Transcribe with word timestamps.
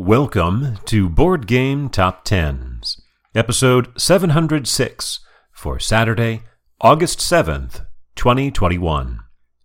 Welcome 0.00 0.78
to 0.84 1.08
Board 1.08 1.48
Game 1.48 1.88
Top 1.88 2.22
Tens, 2.22 3.02
episode 3.34 4.00
706 4.00 5.18
for 5.50 5.80
Saturday, 5.80 6.42
August 6.80 7.18
7th, 7.18 7.84
2021. 8.14 9.18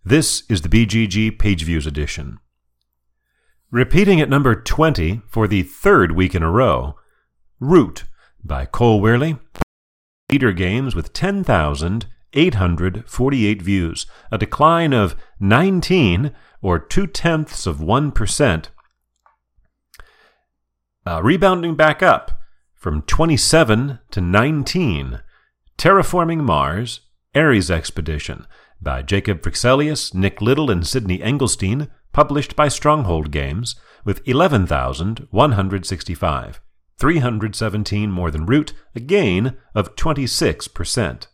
This 0.04 0.42
is 0.50 0.62
the 0.62 0.68
BGG 0.68 1.38
Page 1.38 1.62
Views 1.62 1.86
edition. 1.86 2.40
Repeating 3.70 4.20
at 4.20 4.28
number 4.28 4.60
20 4.60 5.22
for 5.28 5.46
the 5.46 5.62
third 5.62 6.16
week 6.16 6.34
in 6.34 6.42
a 6.42 6.50
row, 6.50 6.96
Root 7.60 8.02
by 8.42 8.66
Cole 8.66 9.00
Wehrle, 9.00 9.38
Leder 10.32 10.56
Games 10.56 10.96
with 10.96 11.12
10,848 11.12 13.62
views, 13.62 14.06
a 14.32 14.38
decline 14.38 14.92
of 14.92 15.14
19 15.38 16.32
or 16.60 16.80
two 16.80 17.06
tenths 17.06 17.68
of 17.68 17.78
1% 17.78 18.66
uh, 21.06 21.22
rebounding 21.22 21.74
back 21.74 22.02
up 22.02 22.40
from 22.74 23.02
27 23.02 23.98
to 24.10 24.20
19, 24.20 25.20
Terraforming 25.78 26.40
Mars, 26.40 27.00
Ares 27.34 27.70
Expedition 27.70 28.46
by 28.80 29.02
Jacob 29.02 29.42
Fryxelius, 29.42 30.14
Nick 30.14 30.40
Little, 30.40 30.70
and 30.70 30.86
Sydney 30.86 31.18
Engelstein, 31.18 31.90
published 32.12 32.54
by 32.54 32.68
Stronghold 32.68 33.30
Games, 33.30 33.76
with 34.04 34.20
11,165, 34.26 36.60
317 36.98 38.10
more 38.10 38.30
than 38.30 38.46
Root, 38.46 38.72
a 38.94 39.00
gain 39.00 39.56
of 39.74 39.96
26%. 39.96 41.26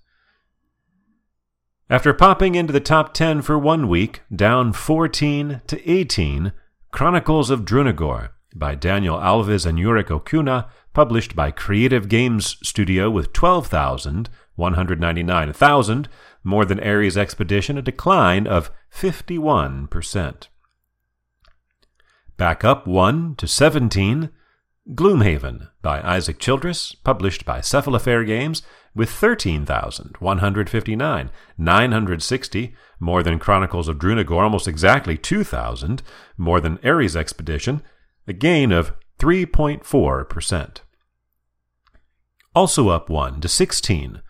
After 1.91 2.15
popping 2.15 2.55
into 2.55 2.73
the 2.73 2.79
top 2.79 3.12
10 3.12 3.43
for 3.43 3.59
one 3.59 3.88
week, 3.88 4.23
down 4.34 4.73
14 4.73 5.60
to 5.66 5.91
18, 5.91 6.52
Chronicles 6.93 7.51
of 7.51 7.65
Drunagor 7.65 8.29
by 8.54 8.74
Daniel 8.74 9.18
Alves 9.18 9.66
and 9.66 9.78
Eurico 9.78 10.24
Cunha, 10.24 10.68
published 10.92 11.36
by 11.36 11.50
Creative 11.50 12.09
Games 12.09 12.56
Studio 12.62 13.10
with 13.10 13.32
12,199, 13.32 15.48
1,000 15.48 16.09
more 16.42 16.65
than 16.65 16.80
Ares 16.80 17.16
Expedition, 17.16 17.79
a 17.79 17.82
decline 17.82 18.46
of 18.46 18.70
51%. 18.92 20.48
Back 22.37 22.65
up 22.65 22.87
1 22.87 23.34
to 23.37 23.46
17, 23.46 24.30
Gloomhaven 24.95 25.68
by 25.82 26.01
Isaac 26.01 26.38
Childress, 26.38 26.95
published 26.95 27.45
by 27.45 27.60
Cephalofair 27.60 28.26
Games, 28.26 28.62
with 28.95 29.10
13,159, 29.10 31.30
960 31.59 32.74
more 32.98 33.23
than 33.23 33.38
Chronicles 33.38 33.88
of 33.88 33.98
Drunagor, 33.98 34.42
almost 34.42 34.66
exactly 34.66 35.16
2,000 35.16 36.02
more 36.37 36.60
than 36.60 36.80
Ares 36.82 37.14
Expedition, 37.14 37.82
a 38.30 38.32
gain 38.32 38.73
of 38.73 38.95
3.4%. 39.18 40.78
Also 42.54 42.88
up 42.88 43.10
1 43.10 43.40
to 43.40 43.48
16, 43.48 44.23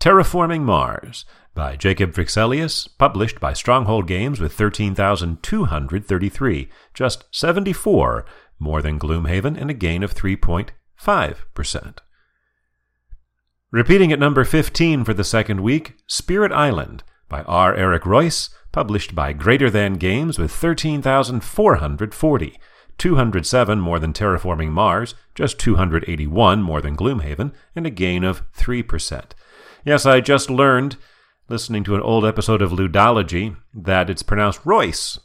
Terraforming 0.00 0.62
Mars 0.62 1.26
by 1.54 1.76
Jacob 1.76 2.12
Fryxelius, 2.12 2.88
published 2.98 3.38
by 3.40 3.52
Stronghold 3.52 4.06
Games 4.06 4.40
with 4.40 4.54
13,233, 4.54 6.70
just 6.94 7.24
74 7.32 8.24
more 8.58 8.80
than 8.80 8.98
Gloomhaven, 8.98 9.60
and 9.60 9.68
a 9.70 9.74
gain 9.74 10.02
of 10.04 10.14
3.5%. 10.14 11.98
Repeating 13.72 14.12
at 14.12 14.20
number 14.20 14.44
15 14.44 15.04
for 15.04 15.14
the 15.14 15.24
second 15.24 15.62
week, 15.62 15.94
Spirit 16.06 16.52
Island 16.52 17.02
by 17.28 17.42
R. 17.42 17.74
Eric 17.74 18.04
Reuss, 18.04 18.50
published 18.70 19.16
by 19.16 19.32
Greater 19.32 19.68
Than 19.68 19.94
Games 19.94 20.38
with 20.38 20.52
13,440, 20.52 22.58
207 22.98 23.80
more 23.80 23.98
than 23.98 24.12
Terraforming 24.12 24.70
Mars, 24.70 25.14
just 25.34 25.58
281 25.58 26.62
more 26.62 26.80
than 26.80 26.96
Gloomhaven, 26.96 27.52
and 27.74 27.86
a 27.86 27.90
gain 27.90 28.24
of 28.24 28.42
3%. 28.52 29.32
Yes, 29.84 30.06
I 30.06 30.20
just 30.20 30.50
learned, 30.50 30.96
listening 31.48 31.84
to 31.84 31.94
an 31.94 32.02
old 32.02 32.24
episode 32.24 32.62
of 32.62 32.70
Ludology, 32.70 33.56
that 33.74 34.08
it's 34.08 34.22
pronounced 34.22 34.64
Royce. 34.64 35.18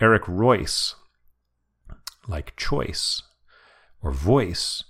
Eric 0.00 0.24
Reuss. 0.24 0.94
Like 2.28 2.56
choice 2.56 3.22
or 4.02 4.12
voice. 4.12 4.84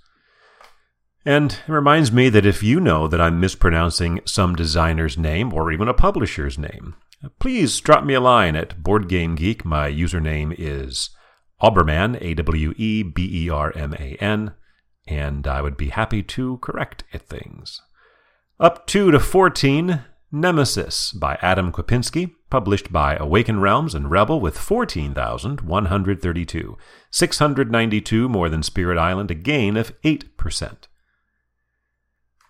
And 1.25 1.53
it 1.53 1.69
reminds 1.69 2.13
me 2.13 2.29
that 2.29 2.47
if 2.47 2.63
you 2.63 2.81
know 2.81 3.09
that 3.09 3.21
I'm 3.21 3.41
mispronouncing 3.41 4.21
some 4.25 4.55
designer's 4.55 5.19
name 5.19 5.53
or 5.53 5.73
even 5.73 5.89
a 5.89 5.95
publisher's 5.95 6.57
name, 6.59 6.95
please 7.39 7.81
drop 7.81 8.05
me 8.05 8.15
a 8.15 8.21
line 8.21 8.55
at 8.55 8.83
BoardGameGeek. 8.83 9.65
My 9.65 9.91
username 9.91 10.55
is 10.57 11.11
Aweberman, 11.63 12.19
A 12.21 12.35
W 12.35 12.75
E 12.77 13.03
B 13.03 13.47
E 13.47 13.51
R 13.51 13.73
M 13.75 13.95
A 13.95 14.17
N, 14.21 14.53
and 15.07 15.47
I 15.47 15.63
would 15.63 15.77
be 15.77 15.89
happy 15.89 16.23
to 16.23 16.59
correct 16.59 17.05
it 17.13 17.23
things. 17.23 17.81
Up 18.59 18.87
2 18.87 19.11
to 19.11 19.21
14, 19.21 20.03
Nemesis 20.33 21.13
by 21.13 21.39
Adam 21.41 21.73
Kwapiński, 21.73 22.33
published 22.51 22.93
by 22.93 23.17
Awaken 23.17 23.61
Realms 23.61 23.95
and 23.95 24.11
Rebel 24.11 24.41
with 24.41 24.59
14,132, 24.59 26.77
692 27.11 28.29
more 28.29 28.49
than 28.49 28.63
Spirit 28.63 28.99
Island, 28.99 29.31
a 29.31 29.35
gain 29.35 29.77
of 29.77 29.93
8%. 30.03 30.77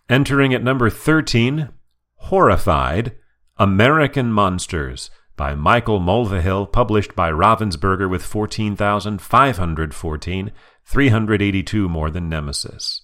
Entering 0.09 0.55
at 0.55 0.62
number 0.62 0.88
13, 0.88 1.69
Horrified, 2.15 3.17
American 3.59 4.33
Monsters 4.33 5.11
by 5.36 5.54
Michael 5.54 6.00
Mulvihill, 6.00 6.72
published 6.72 7.14
by 7.14 7.30
Ravensburger 7.30 8.08
with 8.08 8.22
14,514, 8.22 10.52
382 10.84 11.88
more 11.88 12.10
than 12.10 12.28
Nemesis. 12.28 13.02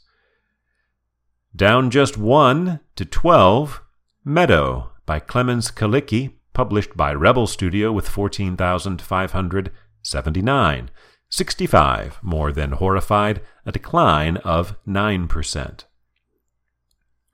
Down 1.55 1.91
just 1.91 2.17
one 2.17 2.81
to 2.97 3.05
12, 3.05 3.83
Meadow 4.25 4.93
by 5.05 5.21
Klemens 5.21 5.71
Kalicki, 5.71 6.39
published 6.55 6.97
by 6.97 7.13
Rebel 7.13 7.47
Studio 7.47 7.93
with 7.93 8.09
14,579, 8.09 10.91
65 11.29 12.19
more 12.23 12.51
than 12.53 12.73
Horrified, 12.73 13.43
a 13.67 13.73
decline 13.73 14.39
of 14.39 14.75
9%. 14.87 15.85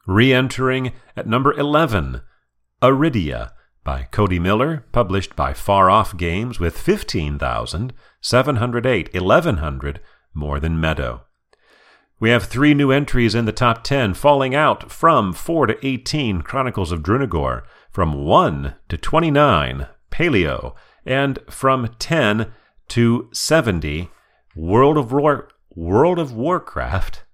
Re 0.06 0.32
entering 0.32 0.92
at 1.16 1.28
number 1.28 1.52
11, 1.52 2.22
Aridia 2.82 3.52
by 3.88 4.04
Cody 4.10 4.38
Miller, 4.38 4.84
published 4.92 5.34
by 5.34 5.54
Far 5.54 5.88
Off 5.88 6.14
Games 6.14 6.60
with 6.60 6.78
15,708, 6.78 9.14
1,100 9.14 10.00
more 10.34 10.60
than 10.60 10.78
Meadow. 10.78 11.22
We 12.20 12.28
have 12.28 12.44
three 12.44 12.74
new 12.74 12.90
entries 12.90 13.34
in 13.34 13.46
the 13.46 13.52
top 13.52 13.82
10, 13.82 14.12
falling 14.12 14.54
out 14.54 14.92
from 14.92 15.32
4 15.32 15.68
to 15.68 15.86
18 15.86 16.42
Chronicles 16.42 16.92
of 16.92 17.02
Drunagor, 17.02 17.62
from 17.90 18.26
1 18.26 18.74
to 18.90 18.98
29 18.98 19.86
Paleo, 20.10 20.74
and 21.06 21.38
from 21.48 21.88
10 21.98 22.52
to 22.88 23.30
70 23.32 24.10
World 24.54 24.98
of, 24.98 25.12
War- 25.12 25.48
World 25.74 26.18
of 26.18 26.34
Warcraft 26.34 27.24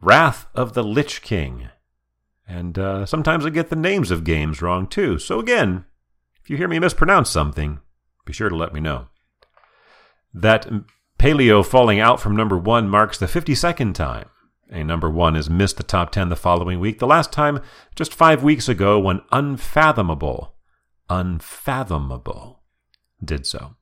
Wrath 0.00 0.48
of 0.52 0.74
the 0.74 0.82
Lich 0.82 1.22
King. 1.22 1.68
And 2.46 2.78
uh, 2.78 3.06
sometimes 3.06 3.46
I 3.46 3.50
get 3.50 3.70
the 3.70 3.76
names 3.76 4.10
of 4.10 4.24
games 4.24 4.60
wrong 4.60 4.86
too. 4.86 5.18
So 5.18 5.38
again, 5.38 5.84
if 6.42 6.50
you 6.50 6.56
hear 6.56 6.68
me 6.68 6.78
mispronounce 6.78 7.30
something, 7.30 7.80
be 8.26 8.32
sure 8.32 8.48
to 8.48 8.56
let 8.56 8.74
me 8.74 8.80
know. 8.80 9.08
That 10.32 10.68
Paleo 11.18 11.64
falling 11.64 12.00
out 12.00 12.20
from 12.20 12.36
number 12.36 12.58
one 12.58 12.88
marks 12.88 13.18
the 13.18 13.26
52nd 13.26 13.94
time 13.94 14.28
a 14.70 14.82
number 14.82 15.10
one 15.10 15.34
has 15.34 15.50
missed 15.50 15.76
the 15.76 15.82
top 15.82 16.10
10 16.10 16.28
the 16.28 16.36
following 16.36 16.80
week. 16.80 16.98
The 16.98 17.06
last 17.06 17.32
time, 17.32 17.60
just 17.94 18.14
five 18.14 18.42
weeks 18.42 18.68
ago, 18.68 18.98
when 18.98 19.22
Unfathomable, 19.30 20.54
Unfathomable 21.08 22.62
did 23.22 23.46
so. 23.46 23.76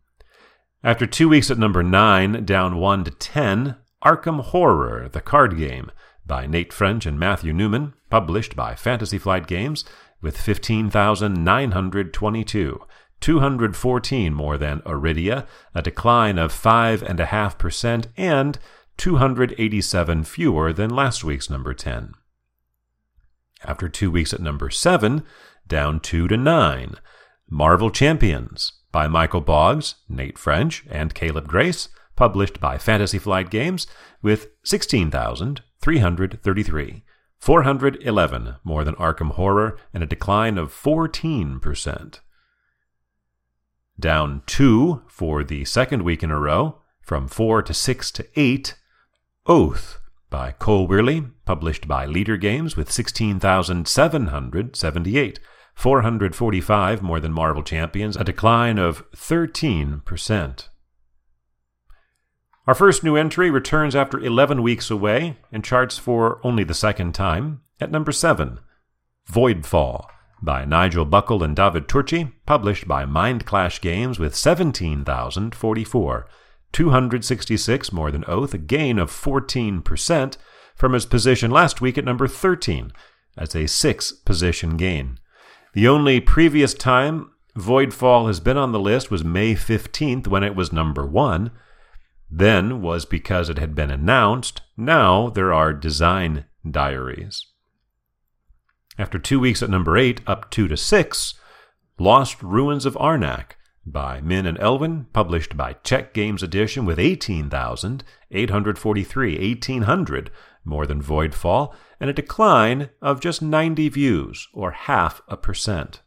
After 0.85 1.07
two 1.07 1.29
weeks 1.29 1.51
at 1.51 1.59
number 1.59 1.83
nine, 1.83 2.45
down 2.45 2.77
one 2.77 3.05
to 3.05 3.11
10, 3.11 3.77
Arkham 4.05 4.41
Horror, 4.41 5.09
the 5.09 5.21
card 5.21 5.57
game, 5.57 5.91
by 6.27 6.47
Nate 6.47 6.73
French 6.73 7.07
and 7.07 7.19
Matthew 7.19 7.53
Newman, 7.53 7.95
published 8.13 8.55
by 8.55 8.75
Fantasy 8.75 9.17
Flight 9.17 9.47
Games, 9.47 9.87
with 10.21 10.39
15,922, 10.39 12.81
214 13.21 14.35
more 14.35 14.59
than 14.59 14.81
Aridia, 14.81 15.47
a 15.75 15.81
decline 15.81 16.37
of 16.37 16.53
5.5%, 16.53 18.07
and 18.19 18.59
287 18.99 20.25
fewer 20.25 20.75
than 20.75 20.91
last 20.91 21.25
week's 21.25 21.49
number 21.49 21.73
10. 21.73 22.13
After 23.65 23.89
two 23.89 24.11
weeks 24.11 24.35
at 24.35 24.41
number 24.41 24.69
7, 24.69 25.23
down 25.67 25.99
2 25.99 26.29
to 26.29 26.37
9, 26.37 26.97
Marvel 27.49 27.91
Champions 27.91 28.75
by 28.93 29.09
Michael 29.09 29.41
Boggs, 29.41 29.95
Nate 30.07 30.37
French, 30.37 30.85
and 30.91 31.15
Caleb 31.15 31.49
Grace, 31.49 31.89
published 32.15 32.61
by 32.61 32.77
Fantasy 32.77 33.19
Flight 33.19 33.49
Games, 33.49 33.87
with 34.21 34.49
16,333, 34.65 37.05
411 37.43 38.55
more 38.63 38.85
than 38.85 38.95
Arkham 38.95 39.33
Horror, 39.33 39.77
and 39.93 40.05
a 40.05 40.07
decline 40.07 40.57
of 40.59 40.73
14%. 40.73 42.21
Down 43.99 44.43
2 44.47 45.03
for 45.09 45.43
the 45.43 45.65
second 45.65 46.05
week 46.05 46.23
in 46.23 46.31
a 46.31 46.39
row, 46.39 46.79
from 47.01 47.27
4 47.27 47.63
to 47.63 47.75
6 47.75 48.13
to 48.13 48.25
8. 48.37 48.77
Oath 49.47 49.99
by 50.31 50.53
Cole 50.53 50.87
Wehrle, 50.87 51.33
published 51.45 51.89
by 51.89 52.07
Leder 52.07 52.41
Games 52.41 52.77
with 52.77 52.93
16,778. 52.93 55.41
445 55.75 57.03
more 57.03 57.19
than 57.19 57.33
Marvel 57.33 57.65
Champions, 57.65 58.17
a 58.17 58.23
decline 58.23 58.79
of 58.79 59.11
13%. 59.11 60.69
Our 62.65 62.75
first 62.77 63.03
new 63.03 63.17
entry 63.17 63.51
returns 63.51 63.97
after 63.97 64.21
11 64.21 64.63
weeks 64.63 64.89
away 64.89 65.37
and 65.51 65.65
charts 65.65 65.99
for 65.99 66.39
only 66.45 66.63
the 66.63 66.75
second 66.75 67.13
time 67.13 67.63
at 67.81 67.91
number 67.91 68.13
7. 68.13 68.61
Voidfall 69.29 70.07
by 70.41 70.65
Nigel 70.65 71.05
Buckle 71.05 71.43
and 71.43 71.57
David 71.57 71.89
Turczi, 71.89 72.33
published 72.47 72.87
by 72.87 73.05
Mindclash 73.05 73.81
Games 73.81 74.21
with 74.21 74.37
17,044. 74.37 76.29
266 76.73 77.93
more 77.93 78.11
than 78.11 78.25
Oath, 78.29 78.55
a 78.55 78.59
gain 78.59 78.99
of 78.99 79.11
14% 79.11 80.37
from 80.77 80.93
his 80.93 81.07
position 81.07 81.51
last 81.51 81.81
week 81.81 81.99
at 81.99 82.05
number 82.05 82.29
13, 82.29 82.93
as 83.37 83.57
a 83.57 83.67
six 83.67 84.13
position 84.13 84.77
gain. 84.77 85.19
The 85.75 85.89
only 85.89 86.21
previous 86.21 86.75
time 86.75 87.31
Voidfall 87.57 88.29
has 88.29 88.39
been 88.41 88.57
on 88.57 88.73
the 88.73 88.81
list 88.81 89.11
was 89.11 89.25
May 89.25 89.55
15th 89.55 90.29
when 90.29 90.45
it 90.45 90.55
was 90.57 90.73
number 90.73 91.05
1. 91.07 91.51
Then 92.35 92.81
was 92.81 93.05
because 93.05 93.51
it 93.51 93.59
had 93.59 93.75
been 93.75 93.91
announced. 93.91 94.63
Now 94.75 95.29
there 95.29 95.53
are 95.53 95.75
design 95.75 96.47
diaries. 96.69 97.45
After 98.97 99.19
two 99.19 99.39
weeks 99.39 99.63
at 99.63 99.69
number 99.69 99.99
8, 99.99 100.23
up 100.27 100.51
2 100.51 100.67
to 100.69 100.77
6, 100.79 101.35
Lost 101.99 102.43
Ruins 102.43 102.87
of 102.87 102.95
Arnak 102.95 103.57
by 103.85 104.23
Min 104.23 104.47
and 104.47 104.57
Elwen, 104.59 105.13
published 105.13 105.59
by 105.59 105.75
Czech 105.85 106.15
Games 106.15 106.43
Edition 106.43 106.87
with 106.87 106.99
18,843, 106.99 109.39
1800 109.39 110.31
more 110.65 110.87
than 110.87 111.03
Voidfall, 111.03 111.75
and 112.01 112.09
a 112.09 112.15
decline 112.15 112.89
of 113.03 113.21
just 113.21 113.43
90 113.43 113.91
views, 113.91 114.49
or 114.55 114.71
half 114.71 115.21
a 115.29 115.37
percent. 115.37 116.01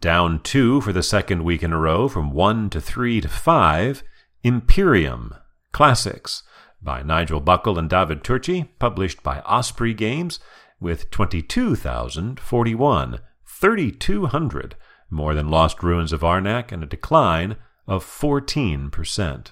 Down 0.00 0.40
two 0.40 0.80
for 0.80 0.92
the 0.92 1.02
second 1.02 1.42
week 1.42 1.64
in 1.64 1.72
a 1.72 1.78
row, 1.78 2.06
from 2.06 2.30
1 2.30 2.70
to 2.70 2.80
3 2.80 3.20
to 3.20 3.28
5, 3.28 4.04
Imperium 4.44 5.34
Classics 5.72 6.44
by 6.80 7.02
Nigel 7.02 7.40
Buckle 7.40 7.76
and 7.78 7.90
David 7.90 8.22
Turczi, 8.22 8.68
published 8.78 9.24
by 9.24 9.40
Osprey 9.40 9.92
Games, 9.94 10.38
with 10.78 11.10
22,041, 11.10 13.18
3,200 13.44 14.76
more 15.10 15.34
than 15.34 15.48
Lost 15.48 15.82
Ruins 15.82 16.12
of 16.12 16.20
Arnak, 16.20 16.70
and 16.70 16.84
a 16.84 16.86
decline 16.86 17.56
of 17.88 18.04
14%. 18.04 19.48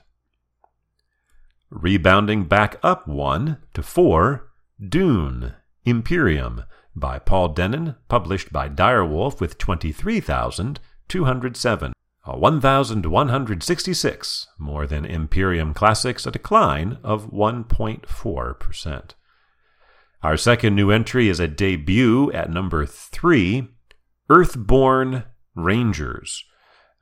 Rebounding 1.70 2.44
back 2.44 2.76
up 2.84 3.08
one 3.08 3.56
to 3.74 3.82
four, 3.82 4.52
Dune 4.80 5.54
Imperium 5.84 6.62
by 6.96 7.20
Paul 7.20 7.54
Dennen, 7.54 7.94
published 8.08 8.52
by 8.52 8.68
Direwolf 8.68 9.40
with 9.40 9.58
23,207. 9.58 11.92
a 12.24 12.36
1,166 12.36 14.46
more 14.58 14.86
than 14.86 15.04
Imperium 15.04 15.72
Classics, 15.72 16.26
a 16.26 16.32
decline 16.32 16.98
of 17.04 17.30
1.4%. 17.30 19.10
Our 20.22 20.36
second 20.36 20.74
new 20.74 20.90
entry 20.90 21.28
is 21.28 21.38
a 21.38 21.46
debut 21.46 22.32
at 22.32 22.50
number 22.50 22.84
3, 22.84 23.68
Earthborne 24.28 25.24
Rangers 25.54 26.42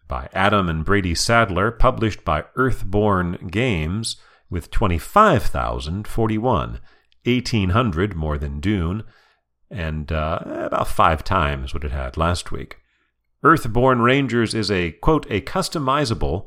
by 0.08 0.28
Adam 0.32 0.68
and 0.68 0.84
Brady 0.84 1.14
Sadler, 1.14 1.70
published 1.70 2.24
by 2.24 2.42
Earthborne 2.56 3.48
Games 3.50 4.16
with 4.50 4.70
25,041, 4.70 6.80
1,800 7.24 8.14
more 8.14 8.38
than 8.38 8.60
Dune, 8.60 9.02
and 9.74 10.12
uh, 10.12 10.38
about 10.44 10.88
five 10.88 11.24
times 11.24 11.74
what 11.74 11.84
it 11.84 11.90
had 11.90 12.16
last 12.16 12.52
week. 12.52 12.78
Earthborne 13.44 14.02
Rangers 14.02 14.54
is 14.54 14.70
a, 14.70 14.92
quote, 14.92 15.26
a 15.28 15.40
customizable, 15.40 16.46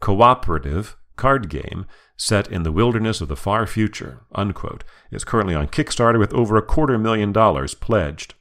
cooperative 0.00 0.96
card 1.16 1.48
game 1.48 1.86
set 2.16 2.50
in 2.50 2.64
the 2.64 2.72
wilderness 2.72 3.20
of 3.20 3.28
the 3.28 3.36
far 3.36 3.66
future, 3.66 4.22
unquote. 4.34 4.82
It's 5.10 5.24
currently 5.24 5.54
on 5.54 5.68
Kickstarter 5.68 6.18
with 6.18 6.34
over 6.34 6.56
a 6.56 6.62
quarter 6.62 6.98
million 6.98 7.32
dollars 7.32 7.74
pledged. 7.74 8.34